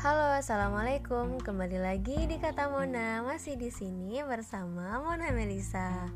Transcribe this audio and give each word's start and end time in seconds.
Halo, 0.00 0.32
assalamualaikum. 0.32 1.36
Kembali 1.44 1.76
lagi 1.76 2.24
di 2.24 2.40
kata 2.40 2.72
Mona. 2.72 3.20
Masih 3.20 3.60
di 3.60 3.68
sini 3.68 4.16
bersama 4.24 4.96
Mona 4.96 5.28
Melisa. 5.28 6.08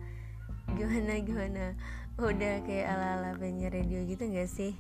Gimana 0.73 1.21
gimana? 1.21 1.77
Udah 2.17 2.65
kayak 2.65 2.89
ala-ala 2.89 3.37
penyiar 3.37 3.77
radio 3.77 4.01
gitu 4.09 4.25
gak 4.25 4.49
sih? 4.49 4.73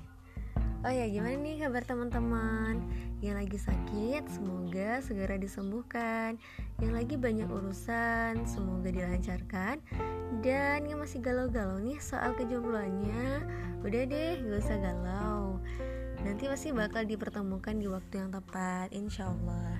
Oh 0.80 0.88
ya, 0.88 1.04
gimana 1.04 1.36
nih 1.36 1.68
kabar 1.68 1.84
teman-teman? 1.84 2.80
Yang 3.20 3.36
lagi 3.44 3.58
sakit, 3.60 4.24
semoga 4.24 5.04
segera 5.04 5.36
disembuhkan. 5.36 6.40
Yang 6.80 6.92
lagi 6.96 7.14
banyak 7.20 7.48
urusan, 7.52 8.48
semoga 8.48 8.88
dilancarkan. 8.88 9.84
Dan 10.40 10.88
yang 10.88 11.04
masih 11.04 11.20
galau-galau 11.20 11.76
nih 11.76 12.00
soal 12.00 12.32
kejombloannya, 12.40 13.44
udah 13.84 14.02
deh, 14.08 14.40
gak 14.48 14.64
usah 14.64 14.80
galau 14.80 15.53
nanti 16.24 16.48
pasti 16.48 16.72
bakal 16.72 17.04
dipertemukan 17.04 17.76
di 17.76 17.86
waktu 17.86 18.14
yang 18.24 18.30
tepat 18.32 18.88
insya 18.90 19.30
Allah 19.30 19.76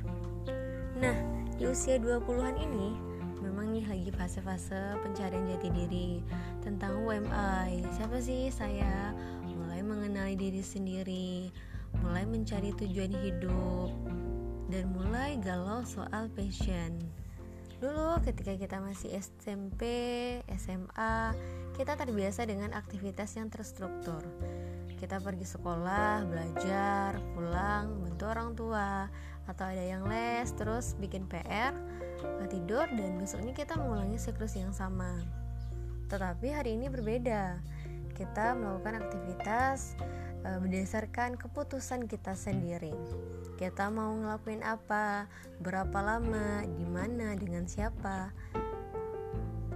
nah 1.01 1.17
di 1.59 1.65
usia 1.67 1.97
20-an 1.99 2.61
ini 2.61 2.95
memang 3.41 3.73
nih 3.73 3.85
lagi 3.89 4.11
fase-fase 4.15 5.01
pencarian 5.01 5.49
jati 5.49 5.69
diri 5.73 6.21
tentang 6.61 7.05
UMI 7.05 7.85
siapa 7.93 8.17
sih 8.21 8.49
saya? 8.49 9.13
Mulai 9.45 9.85
mengenali 9.85 10.35
diri 10.37 10.65
sendiri 10.65 11.53
mulai 12.03 12.27
mencari 12.27 12.75
tujuan 12.75 13.13
hidup 13.23 13.91
dan 14.73 14.91
mulai 14.91 15.39
galau 15.39 15.87
soal 15.87 16.27
passion. 16.35 16.99
Dulu 17.79 18.17
ketika 18.25 18.57
kita 18.57 18.81
masih 18.81 19.13
SMP, 19.21 19.83
SMA, 20.57 21.37
kita 21.77 21.95
terbiasa 22.01 22.49
dengan 22.49 22.73
aktivitas 22.73 23.37
yang 23.37 23.53
terstruktur 23.53 24.25
kita 24.97 25.21
pergi 25.21 25.47
sekolah, 25.47 26.25
belajar, 26.27 27.19
pulang, 27.35 28.03
bantu 28.03 28.25
orang 28.31 28.51
tua, 28.55 28.91
atau 29.45 29.65
ada 29.69 29.85
yang 29.85 30.09
les, 30.09 30.49
terus 30.57 30.97
bikin 30.97 31.29
PR, 31.29 31.75
tidur, 32.49 32.89
dan 32.95 33.21
besoknya 33.21 33.53
kita 33.53 33.77
mengulangi 33.77 34.17
siklus 34.17 34.57
yang 34.57 34.73
sama. 34.73 35.21
Tetapi 36.09 36.49
hari 36.55 36.79
ini 36.79 36.89
berbeda. 36.89 37.59
Kita 38.15 38.55
melakukan 38.55 39.03
aktivitas 39.03 39.99
e, 40.47 40.49
berdasarkan 40.63 41.35
keputusan 41.35 42.07
kita 42.07 42.39
sendiri. 42.39 42.95
Kita 43.59 43.91
mau 43.91 44.15
ngelakuin 44.15 44.63
apa, 44.63 45.27
berapa 45.59 45.99
lama, 45.99 46.63
di 46.63 46.87
mana, 46.87 47.35
dengan 47.35 47.67
siapa 47.67 48.31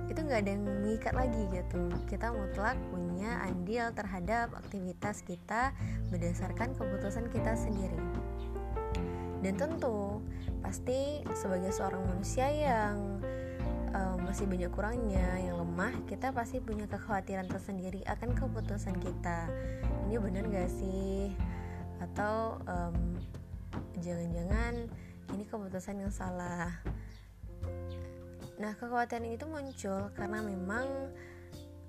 itu 0.09 0.19
nggak 0.25 0.41
ada 0.45 0.51
yang 0.57 0.65
mengikat 0.65 1.15
lagi 1.15 1.43
gitu. 1.53 1.93
Kita 2.09 2.33
mutlak 2.33 2.81
punya 2.89 3.45
andil 3.45 3.93
terhadap 3.93 4.57
aktivitas 4.57 5.21
kita 5.23 5.77
berdasarkan 6.09 6.73
keputusan 6.75 7.29
kita 7.29 7.53
sendiri. 7.55 8.01
Dan 9.45 9.55
tentu 9.55 10.25
pasti 10.65 11.23
sebagai 11.37 11.71
seorang 11.71 12.03
manusia 12.09 12.51
yang 12.51 13.23
um, 13.95 14.19
masih 14.27 14.49
banyak 14.51 14.73
kurangnya 14.75 15.39
yang 15.39 15.63
lemah 15.63 15.95
kita 16.11 16.35
pasti 16.35 16.59
punya 16.59 16.91
kekhawatiran 16.91 17.47
tersendiri 17.47 18.03
akan 18.09 18.35
keputusan 18.35 18.97
kita. 18.99 19.47
Ini 20.09 20.19
benar 20.19 20.45
gak 20.49 20.71
sih? 20.73 21.31
Atau 22.03 22.59
jangan 23.99 24.27
jangan-jangan 24.29 24.75
ini 25.37 25.45
keputusan 25.45 25.97
yang 26.01 26.13
salah 26.13 26.73
Nah, 28.59 28.75
kekhawatiran 28.75 29.27
itu 29.31 29.47
muncul 29.47 30.11
karena 30.19 30.43
memang 30.43 30.87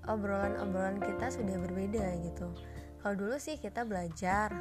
obrolan-obrolan 0.06 1.02
kita 1.02 1.34
sudah 1.34 1.58
berbeda 1.58 2.06
gitu. 2.22 2.54
Kalau 3.02 3.16
dulu 3.16 3.36
sih 3.42 3.58
kita 3.58 3.88
belajar, 3.88 4.54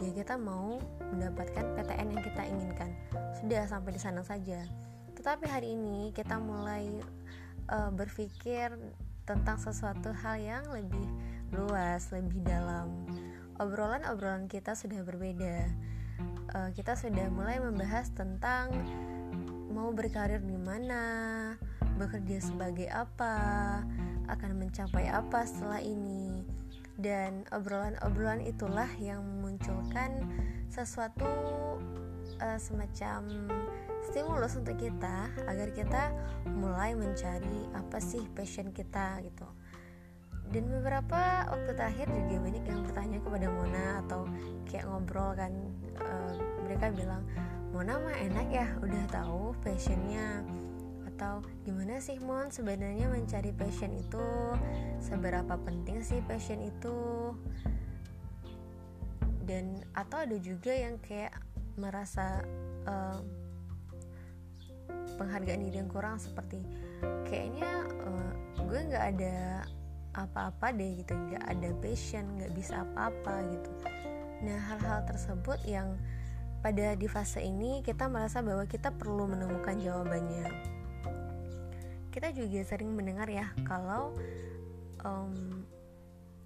ya 0.00 0.10
kita 0.14 0.40
mau 0.40 0.80
mendapatkan 1.12 1.76
PTN 1.76 2.16
yang 2.16 2.22
kita 2.24 2.42
inginkan. 2.48 2.90
Sudah 3.36 3.68
sampai 3.68 3.92
di 3.92 4.00
sana 4.00 4.24
saja. 4.24 4.64
Tetapi 5.18 5.44
hari 5.44 5.76
ini 5.76 6.16
kita 6.16 6.40
mulai 6.40 6.88
uh, 7.68 7.92
berpikir 7.92 8.72
tentang 9.28 9.60
sesuatu 9.60 10.16
hal 10.16 10.40
yang 10.40 10.64
lebih 10.72 11.06
luas, 11.52 12.08
lebih 12.14 12.40
dalam. 12.46 13.04
Obrolan-obrolan 13.60 14.48
kita 14.48 14.72
sudah 14.72 15.04
berbeda. 15.04 15.68
Uh, 16.56 16.70
kita 16.72 16.96
sudah 16.96 17.28
mulai 17.28 17.60
membahas 17.60 18.08
tentang 18.16 18.70
mau 19.70 19.94
berkarir 19.94 20.42
di 20.42 20.58
mana, 20.58 21.54
bekerja 21.96 22.42
sebagai 22.42 22.90
apa, 22.90 23.36
akan 24.26 24.50
mencapai 24.58 25.06
apa 25.08 25.46
setelah 25.46 25.80
ini. 25.80 26.42
Dan 27.00 27.48
obrolan-obrolan 27.54 28.44
itulah 28.44 28.90
yang 29.00 29.24
memunculkan 29.24 30.28
sesuatu 30.68 31.26
uh, 32.38 32.58
semacam 32.60 33.48
stimulus 34.10 34.58
untuk 34.58 34.76
kita 34.76 35.32
agar 35.48 35.68
kita 35.72 36.12
mulai 36.50 36.92
mencari 36.92 37.68
apa 37.72 37.98
sih 38.02 38.20
passion 38.36 38.74
kita 38.74 39.22
gitu. 39.24 39.48
Dan 40.50 40.66
beberapa 40.66 41.46
waktu 41.46 41.78
terakhir 41.78 42.10
juga 42.10 42.42
banyak 42.42 42.64
yang 42.66 42.80
bertanya 42.82 43.18
kepada 43.22 43.46
Mona 43.54 43.86
atau 44.02 44.26
kayak 44.66 44.82
ngobrol 44.90 45.30
kan 45.38 45.52
uh, 46.02 46.34
mereka 46.66 46.90
bilang 46.90 47.22
Mona 47.70 48.02
mah 48.02 48.18
enak 48.18 48.46
ya 48.50 48.66
udah 48.82 49.04
tahu 49.14 49.54
passionnya. 49.62 50.42
Atau 51.06 51.46
gimana 51.62 52.02
sih 52.02 52.18
Mon 52.18 52.50
sebenarnya 52.50 53.06
mencari 53.06 53.54
passion 53.54 53.94
itu? 53.94 54.26
Seberapa 54.98 55.54
penting 55.62 56.02
sih 56.02 56.18
passion 56.26 56.58
itu? 56.66 57.30
Dan 59.46 59.86
atau 59.94 60.26
ada 60.26 60.34
juga 60.42 60.74
yang 60.74 60.98
kayak 60.98 61.30
merasa 61.78 62.42
uh, 62.90 63.22
penghargaan 65.14 65.62
diri 65.62 65.78
yang 65.78 65.90
kurang 65.90 66.18
seperti 66.18 66.66
kayaknya 67.28 67.86
uh, 68.02 68.32
gue 68.66 68.80
nggak 68.90 69.06
ada 69.14 69.62
apa-apa 70.18 70.74
deh 70.74 71.06
gitu. 71.06 71.14
Nggak 71.14 71.44
ada 71.46 71.70
passion 71.78 72.24
nggak 72.34 72.52
bisa 72.58 72.82
apa-apa 72.82 73.46
gitu. 73.54 73.70
Nah 74.42 74.58
hal-hal 74.58 75.06
tersebut 75.06 75.62
yang 75.62 75.94
pada 76.60 76.92
di 76.92 77.08
fase 77.08 77.40
ini 77.40 77.80
kita 77.80 78.08
merasa 78.08 78.44
bahwa 78.44 78.68
kita 78.68 78.92
perlu 78.92 79.24
menemukan 79.24 79.80
jawabannya. 79.80 80.48
Kita 82.12 82.34
juga 82.36 82.60
sering 82.66 82.92
mendengar 82.92 83.28
ya 83.32 83.48
kalau 83.64 84.12
um, 85.04 85.64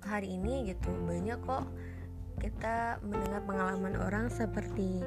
hari 0.05 0.37
ini 0.37 0.71
gitu 0.71 0.93
banyak 1.09 1.41
kok 1.43 1.67
kita 2.39 3.01
mendengar 3.01 3.41
pengalaman 3.47 3.95
orang 3.97 4.27
seperti 4.29 5.01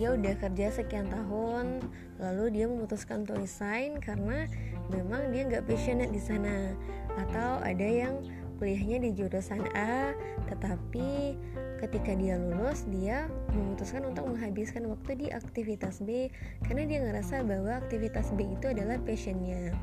dia 0.00 0.16
udah 0.16 0.34
kerja 0.40 0.72
sekian 0.72 1.12
tahun 1.12 1.84
lalu 2.16 2.44
dia 2.50 2.66
memutuskan 2.66 3.22
untuk 3.22 3.38
resign 3.44 4.00
karena 4.00 4.48
memang 4.88 5.30
dia 5.30 5.46
nggak 5.46 5.68
passionate 5.68 6.10
di 6.10 6.18
sana 6.18 6.72
atau 7.14 7.60
ada 7.60 7.84
yang 7.84 8.18
kuliahnya 8.56 9.04
di 9.04 9.10
jurusan 9.14 9.62
A 9.76 10.16
tetapi 10.48 11.36
ketika 11.82 12.14
dia 12.14 12.38
lulus 12.38 12.86
dia 12.86 13.26
memutuskan 13.50 14.06
untuk 14.06 14.30
menghabiskan 14.30 14.86
waktu 14.86 15.18
di 15.18 15.26
aktivitas 15.34 15.98
B 15.98 16.30
karena 16.62 16.86
dia 16.86 17.02
ngerasa 17.02 17.42
bahwa 17.42 17.82
aktivitas 17.82 18.30
B 18.38 18.46
itu 18.46 18.70
adalah 18.70 19.02
passionnya. 19.02 19.74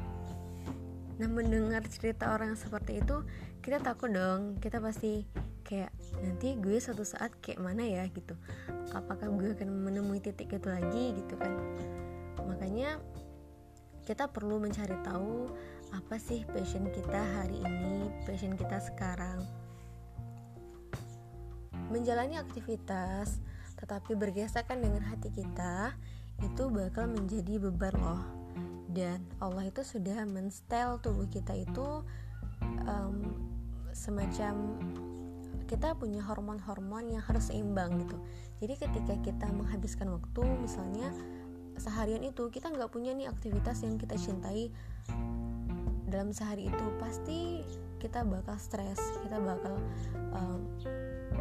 Nah 1.20 1.28
mendengar 1.28 1.84
cerita 1.92 2.32
orang 2.32 2.56
seperti 2.56 3.04
itu 3.04 3.28
kita 3.59 3.84
takut 3.84 4.16
dong. 4.16 4.56
Kita 4.64 4.80
pasti 4.80 5.28
kayak 5.68 5.92
nanti 6.24 6.56
gue 6.56 6.80
suatu 6.80 7.04
saat 7.04 7.36
kayak 7.44 7.59
mana 7.59 7.84
ya 7.84 8.08
gitu. 8.08 8.40
Apakah 8.96 9.28
gue 9.28 9.52
akan 9.59 9.68
menemui 9.68 10.24
titik 10.24 10.56
itu 10.56 10.72
lagi? 10.72 11.20
gitu 11.20 11.36
kan. 11.36 11.52
Makanya 12.48 13.04
kita 14.08 14.32
perlu 14.32 14.58
mencari 14.64 14.96
tahu 15.04 15.52
apa 15.92 16.16
sih 16.18 16.48
passion 16.50 16.88
kita 16.90 17.22
hari 17.38 17.62
ini 17.62 18.09
passion 18.26 18.56
kita 18.58 18.82
sekarang 18.82 19.44
menjalani 21.90 22.38
aktivitas 22.38 23.41
tetapi 23.80 24.12
bergesekan 24.14 24.84
dengan 24.84 25.08
hati 25.08 25.32
kita 25.32 25.96
itu 26.44 26.68
bakal 26.72 27.08
menjadi 27.08 27.59
beban 27.59 27.96
loh. 27.96 28.24
Dan 28.90 29.22
Allah 29.40 29.70
itu 29.70 29.86
sudah 29.86 30.26
menstel 30.26 31.00
tubuh 31.00 31.30
kita 31.30 31.53
itu 31.53 32.03
um, 32.84 33.16
semacam 33.94 34.76
kita 35.70 35.94
punya 35.94 36.26
hormon-hormon 36.26 37.14
yang 37.14 37.22
harus 37.22 37.53
seimbang 37.53 38.02
gitu. 38.02 38.18
Jadi 38.59 38.74
ketika 38.76 39.14
kita 39.22 39.47
menghabiskan 39.53 40.09
waktu 40.09 40.42
misalnya 40.58 41.14
seharian 41.78 42.26
itu 42.26 42.50
kita 42.50 42.74
nggak 42.74 42.90
punya 42.90 43.14
nih 43.14 43.30
aktivitas 43.30 43.85
yang 43.85 44.02
kita 44.02 44.18
cintai 44.18 44.74
dalam 46.09 46.34
sehari 46.34 46.68
itu. 46.74 46.85
Pasti 46.97 47.62
kita 47.99 48.23
bakal 48.23 48.55
stres 48.55 48.97
kita 49.22 49.37
bakal 49.37 49.75
um, 50.31 50.63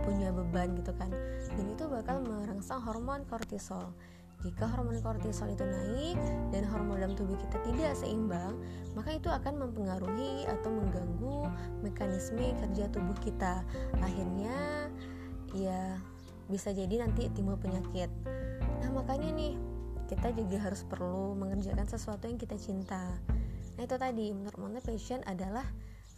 punya 0.03 0.31
beban 0.33 0.77
gitu 0.79 0.93
kan. 0.97 1.11
Dan 1.55 1.67
itu 1.73 1.85
bakal 1.89 2.23
merangsang 2.23 2.81
hormon 2.83 3.25
kortisol. 3.27 3.93
Jika 4.39 4.71
hormon 4.71 5.03
kortisol 5.03 5.51
itu 5.51 5.67
naik 5.67 6.15
dan 6.55 6.63
hormon 6.71 7.03
dalam 7.03 7.19
tubuh 7.19 7.35
kita 7.35 7.59
tidak 7.67 7.93
seimbang, 7.99 8.55
maka 8.95 9.19
itu 9.19 9.27
akan 9.27 9.67
mempengaruhi 9.67 10.47
atau 10.47 10.71
mengganggu 10.71 11.39
mekanisme 11.83 12.55
kerja 12.55 12.87
tubuh 12.95 13.19
kita. 13.19 13.67
Akhirnya, 13.99 14.87
ya 15.59 15.99
bisa 16.47 16.71
jadi 16.71 17.03
nanti 17.03 17.27
timbul 17.35 17.59
penyakit. 17.59 18.09
Nah 18.79 18.91
makanya 18.95 19.35
nih 19.35 19.59
kita 20.07 20.33
juga 20.33 20.71
harus 20.71 20.87
perlu 20.87 21.35
mengerjakan 21.35 21.85
sesuatu 21.85 22.31
yang 22.31 22.39
kita 22.39 22.55
cinta. 22.57 23.19
Nah 23.75 23.83
itu 23.83 23.97
tadi. 23.99 24.31
Menurut 24.31 24.57
Mona 24.57 24.81
passion 24.81 25.19
adalah 25.27 25.67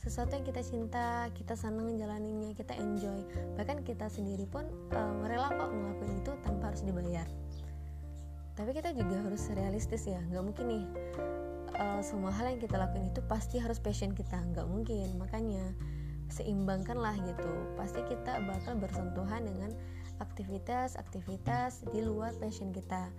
sesuatu 0.00 0.32
yang 0.32 0.48
kita 0.48 0.64
cinta, 0.64 1.28
kita 1.36 1.52
senang 1.52 1.92
menjalaninya, 1.92 2.56
kita 2.56 2.72
enjoy. 2.80 3.20
Bahkan 3.60 3.84
kita 3.84 4.08
sendiri 4.08 4.48
pun 4.48 4.64
um, 4.96 5.20
rela 5.28 5.52
kok 5.52 5.68
ngelakuin 5.68 6.24
itu 6.24 6.32
tanpa 6.40 6.72
harus 6.72 6.80
dibayar. 6.80 7.28
Tapi 8.56 8.70
kita 8.72 8.96
juga 8.96 9.20
harus 9.20 9.44
realistis 9.52 10.08
ya, 10.08 10.16
nggak 10.32 10.40
mungkin 10.40 10.66
nih 10.72 10.84
uh, 11.76 12.00
semua 12.00 12.32
hal 12.32 12.56
yang 12.56 12.60
kita 12.60 12.80
lakuin 12.80 13.12
itu 13.12 13.20
pasti 13.28 13.60
harus 13.60 13.76
passion 13.76 14.16
kita, 14.16 14.40
nggak 14.56 14.64
mungkin. 14.64 15.20
Makanya 15.20 15.76
seimbangkanlah 16.32 17.20
gitu. 17.20 17.52
Pasti 17.76 18.00
kita 18.08 18.40
bakal 18.48 18.80
bersentuhan 18.80 19.44
dengan 19.44 19.76
aktivitas-aktivitas 20.16 21.84
di 21.92 22.00
luar 22.00 22.32
passion 22.40 22.72
kita. 22.72 23.12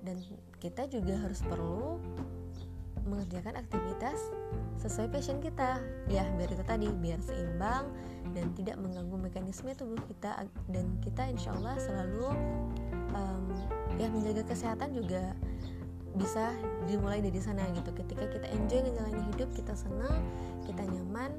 Dan 0.00 0.24
kita 0.56 0.88
juga 0.88 1.20
harus 1.20 1.44
perlu 1.44 2.00
mengerjakan 3.04 3.60
aktivitas 3.60 4.18
sesuai 4.80 5.12
passion 5.12 5.40
kita. 5.40 5.80
Ya 6.10 6.24
biar 6.36 6.50
itu 6.52 6.64
tadi 6.64 6.88
biar 6.88 7.20
seimbang 7.24 7.88
dan 8.32 8.52
tidak 8.56 8.76
mengganggu 8.80 9.16
mekanisme 9.30 9.72
tubuh 9.76 10.00
kita. 10.08 10.48
Dan 10.68 10.98
kita 11.00 11.28
insya 11.28 11.54
Allah 11.56 11.76
selalu 11.80 12.28
um, 13.14 13.46
ya 13.96 14.08
menjaga 14.10 14.42
kesehatan 14.48 14.92
juga 14.92 15.32
bisa 16.14 16.54
dimulai 16.86 17.20
dari 17.24 17.40
sana 17.40 17.64
gitu. 17.72 17.90
Ketika 17.94 18.28
kita 18.28 18.46
enjoy 18.52 18.80
menjalani 18.84 19.22
hidup 19.34 19.50
kita 19.56 19.74
senang 19.74 20.20
kita 20.64 20.82
nyaman 20.86 21.32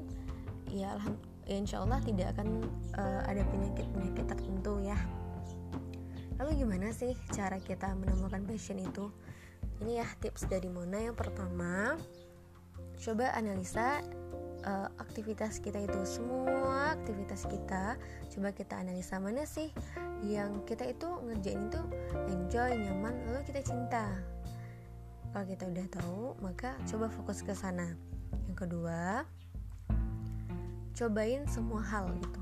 ya 0.70 0.92
alhamdulillah 0.98 1.34
ya 1.46 1.56
insya 1.62 1.78
Allah 1.78 2.02
tidak 2.02 2.34
akan 2.34 2.66
uh, 2.98 3.22
ada 3.24 3.46
penyakit-penyakit 3.46 4.26
tertentu 4.26 4.82
ya. 4.82 4.98
Lalu 6.36 6.66
gimana 6.66 6.92
sih 6.92 7.16
cara 7.32 7.56
kita 7.56 7.94
menemukan 7.96 8.44
passion 8.44 8.76
itu 8.82 9.08
ini 9.82 10.00
ya 10.00 10.08
tips 10.22 10.48
dari 10.48 10.70
Mona. 10.70 11.02
Yang 11.10 11.16
pertama 11.20 11.96
coba 12.96 13.32
analisa 13.36 14.00
uh, 14.64 14.88
aktivitas 14.98 15.60
kita 15.60 15.84
itu. 15.84 16.00
Semua 16.04 16.96
aktivitas 16.96 17.44
kita 17.46 17.96
coba 18.32 18.48
kita 18.52 18.80
analisa 18.80 19.20
mana 19.20 19.44
sih 19.44 19.70
yang 20.24 20.64
kita 20.64 20.88
itu 20.88 21.06
ngerjain 21.28 21.68
itu 21.68 21.80
enjoy 22.32 22.70
nyaman 22.74 23.14
lalu 23.28 23.40
kita 23.46 23.60
cinta. 23.62 24.04
Kalau 25.30 25.44
kita 25.44 25.64
udah 25.68 25.86
tahu 25.92 26.22
maka 26.40 26.74
coba 26.88 27.12
fokus 27.12 27.44
ke 27.44 27.52
sana. 27.52 27.92
Yang 28.48 28.56
kedua 28.66 29.28
cobain 30.96 31.44
semua 31.44 31.84
hal 31.84 32.08
gitu. 32.24 32.40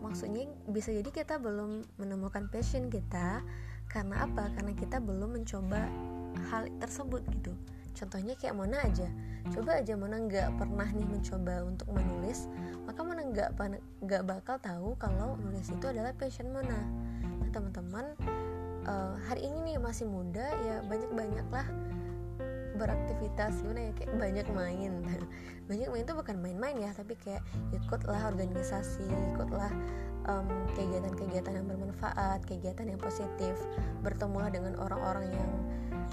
Maksudnya 0.00 0.48
bisa 0.68 0.92
jadi 0.92 1.08
kita 1.12 1.36
belum 1.36 1.84
menemukan 2.00 2.48
passion 2.48 2.88
kita. 2.88 3.44
Karena 3.84 4.24
apa? 4.24 4.48
Karena 4.56 4.72
kita 4.72 4.96
belum 5.00 5.36
mencoba 5.36 5.84
hal 6.50 6.68
tersebut 6.80 7.22
gitu. 7.32 7.52
Contohnya 7.94 8.34
kayak 8.34 8.58
Mona 8.58 8.82
aja. 8.82 9.06
Coba 9.54 9.78
aja 9.78 9.94
Mona 9.94 10.18
nggak 10.18 10.58
pernah 10.58 10.88
nih 10.88 11.06
mencoba 11.06 11.62
untuk 11.62 11.88
menulis 11.92 12.48
maka 12.84 13.00
Mona 13.00 13.22
nggak 13.24 13.50
nggak 14.04 14.22
bakal 14.28 14.56
tahu 14.60 14.92
kalau 15.00 15.36
nulis 15.40 15.68
itu 15.72 15.86
adalah 15.88 16.12
passion 16.16 16.52
Mona. 16.52 16.80
Nah 17.40 17.48
teman-teman 17.52 18.06
uh, 18.88 19.16
hari 19.28 19.48
ini 19.48 19.72
nih 19.72 19.76
masih 19.80 20.06
muda 20.08 20.44
ya 20.64 20.84
banyak 20.84 21.10
banyaklah 21.12 21.66
beraktivitas 22.74 23.62
gimana 23.62 23.90
ya 23.90 23.92
kayak 23.94 24.12
banyak 24.18 24.46
main. 24.52 24.92
Banyak 25.70 25.88
main 25.88 26.04
itu 26.04 26.12
bukan 26.12 26.36
main-main 26.44 26.76
ya 26.76 26.92
tapi 26.92 27.16
kayak 27.16 27.40
ikutlah 27.72 28.28
organisasi 28.28 29.08
ikutlah 29.32 29.72
kegiatan-kegiatan 30.76 31.52
um, 31.52 31.56
yang 31.56 31.66
bermanfaat 31.72 32.44
kegiatan 32.44 32.84
yang 32.84 33.00
positif. 33.00 33.56
Bertemulah 34.04 34.52
dengan 34.52 34.76
orang-orang 34.76 35.32
yang 35.32 35.50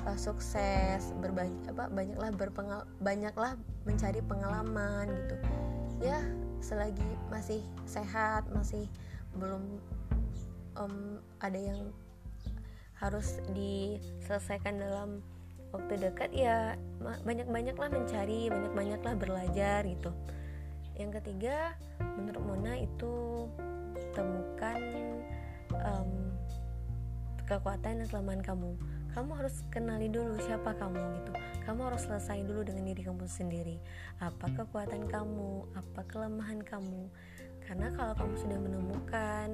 uh, 0.07 0.15
sukses 0.15 1.11
berbanyak 1.19 1.59
apa 1.67 1.91
banyaklah 1.91 2.31
berpengal 2.31 2.81
banyaklah 3.03 3.59
mencari 3.83 4.23
pengalaman 4.23 5.11
gitu. 5.11 5.35
Ya 5.99 6.19
selagi 6.63 7.03
masih 7.27 7.59
sehat 7.83 8.47
masih 8.55 8.87
belum 9.35 9.81
um, 10.77 11.19
ada 11.41 11.57
yang 11.57 11.91
harus 13.01 13.41
diselesaikan 13.57 14.77
dalam 14.77 15.25
waktu 15.71 15.93
dekat 15.99 16.29
ya 16.35 16.75
banyak-banyaklah 16.99 17.89
mencari 17.91 18.51
banyak-banyaklah 18.51 19.13
belajar 19.15 19.81
gitu. 19.87 20.11
Yang 20.95 21.23
ketiga 21.23 21.75
menurut 21.99 22.43
Mona 22.43 22.75
itu 22.77 23.47
temukan 24.11 24.79
um, 25.75 26.11
kekuatan 27.47 28.03
dan 28.03 28.07
kelemahan 28.07 28.43
kamu. 28.43 28.71
Kamu 29.11 29.31
harus 29.35 29.59
kenali 29.67 30.07
dulu 30.07 30.39
siapa 30.39 30.71
kamu 30.75 30.99
gitu. 31.19 31.31
Kamu 31.67 31.91
harus 31.91 32.07
selesai 32.07 32.47
dulu 32.47 32.63
dengan 32.63 32.87
diri 32.87 33.03
kamu 33.03 33.27
sendiri. 33.27 33.75
Apa 34.23 34.47
kekuatan 34.55 35.11
kamu? 35.11 35.67
Apa 35.75 36.07
kelemahan 36.07 36.63
kamu 36.63 37.11
karena 37.71 37.87
kalau 37.95 38.11
kamu 38.19 38.35
sudah 38.35 38.59
menemukan 38.59 39.47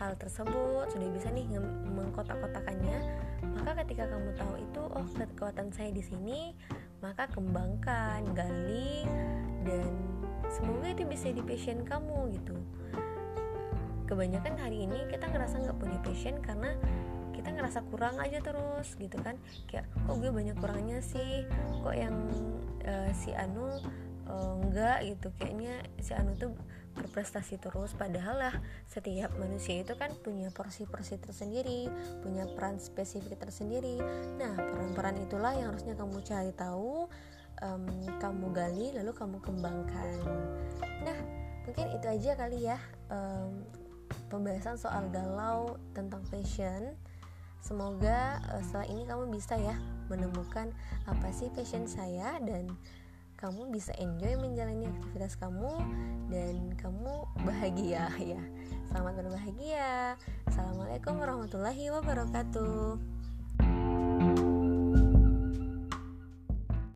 hal 0.00 0.16
tersebut 0.16 0.88
sudah 0.88 1.08
bisa 1.12 1.28
nih 1.28 1.44
mengkotak-kotakannya 1.92 2.96
maka 3.44 3.84
ketika 3.84 4.08
kamu 4.08 4.32
tahu 4.40 4.54
itu 4.56 4.82
oh 4.88 5.06
kekuatan 5.12 5.68
saya 5.76 5.92
di 5.92 6.00
sini 6.00 6.56
maka 7.04 7.28
kembangkan 7.28 8.24
gali 8.32 9.04
dan 9.68 9.92
semoga 10.48 10.96
itu 10.96 11.04
bisa 11.04 11.28
di 11.30 11.42
passion 11.44 11.84
kamu 11.84 12.32
gitu. 12.40 12.56
Kebanyakan 14.08 14.56
hari 14.56 14.88
ini 14.88 15.04
kita 15.12 15.28
ngerasa 15.28 15.60
nggak 15.62 15.78
punya 15.78 15.98
passion 16.00 16.40
karena 16.40 16.72
kita 17.36 17.54
ngerasa 17.54 17.84
kurang 17.92 18.16
aja 18.18 18.40
terus 18.40 18.96
gitu 18.96 19.20
kan. 19.20 19.36
Kayak 19.68 19.86
kok 20.08 20.16
gue 20.16 20.32
banyak 20.32 20.56
kurangnya 20.56 20.98
sih? 21.04 21.44
Kok 21.84 21.94
yang 21.94 22.16
uh, 22.88 23.10
si 23.12 23.30
Anu 23.36 23.68
uh, 24.26 24.54
enggak 24.64 25.04
gitu. 25.06 25.28
Kayaknya 25.36 25.84
si 26.00 26.16
Anu 26.16 26.32
tuh 26.34 26.56
berprestasi 26.98 27.62
terus 27.62 27.94
padahal 27.94 28.36
lah 28.36 28.54
setiap 28.90 29.30
manusia 29.38 29.86
itu 29.86 29.94
kan 29.94 30.10
punya 30.20 30.50
porsi-porsi 30.50 31.16
tersendiri 31.22 31.86
punya 32.20 32.44
peran 32.52 32.82
spesifik 32.82 33.38
tersendiri. 33.38 33.96
Nah 34.36 34.58
peran-peran 34.58 35.16
itulah 35.22 35.54
yang 35.54 35.70
harusnya 35.72 35.94
kamu 35.94 36.18
cari 36.26 36.52
tahu 36.52 37.06
um, 37.62 37.84
kamu 38.18 38.46
gali 38.50 38.86
lalu 38.98 39.12
kamu 39.14 39.38
kembangkan. 39.38 40.18
Nah 41.06 41.18
mungkin 41.64 41.86
itu 41.94 42.06
aja 42.10 42.32
kali 42.34 42.58
ya 42.66 42.78
um, 43.08 43.62
pembahasan 44.28 44.76
soal 44.76 45.06
galau 45.14 45.78
tentang 45.94 46.20
fashion 46.26 46.98
Semoga 47.58 48.38
uh, 48.54 48.62
setelah 48.62 48.86
ini 48.86 49.02
kamu 49.04 49.34
bisa 49.34 49.58
ya 49.58 49.74
menemukan 50.08 50.70
apa 51.04 51.28
sih 51.34 51.50
passion 51.52 51.84
saya 51.84 52.38
dan 52.40 52.70
kamu 53.38 53.70
bisa 53.70 53.94
enjoy 54.02 54.34
menjalani 54.34 54.90
aktivitas 54.90 55.38
kamu 55.38 55.70
dan 56.26 56.74
kamu 56.74 57.22
bahagia 57.46 58.10
ya. 58.18 58.42
Selamat 58.90 59.14
berbahagia. 59.22 60.18
Assalamualaikum 60.50 61.14
warahmatullahi 61.22 61.86
wabarakatuh. 61.94 63.17